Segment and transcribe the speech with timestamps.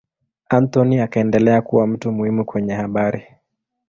[0.49, 3.23] Anthony akaendelea kuwa mtu muhimu kwenye habari.